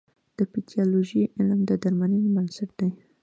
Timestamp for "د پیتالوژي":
0.37-1.23